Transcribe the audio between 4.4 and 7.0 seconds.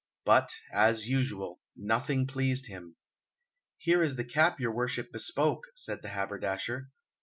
your worship bespoke," said the haberdasher.